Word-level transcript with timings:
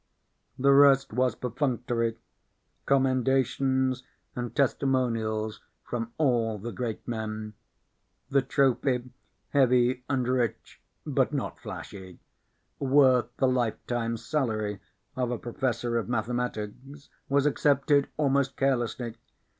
The 0.57 0.71
rest 0.73 1.13
was 1.13 1.35
perfunctory, 1.35 2.17
commendations 2.87 4.01
and 4.35 4.55
testimonials 4.55 5.61
from 5.83 6.11
all 6.17 6.57
the 6.57 6.71
great 6.71 7.07
men. 7.07 7.53
The 8.31 8.41
trophy, 8.41 9.11
heavy 9.49 10.03
and 10.09 10.27
rich 10.27 10.81
but 11.05 11.31
not 11.33 11.59
flashy, 11.59 12.19
worth 12.79 13.27
the 13.37 13.47
lifetime 13.47 14.17
salary 14.17 14.79
of 15.15 15.29
a 15.29 15.37
professor 15.37 15.97
of 15.99 16.09
mathematics, 16.09 17.09
was 17.29 17.45
accepted 17.45 18.07
almost 18.17 18.57
carelessly. 18.57 19.17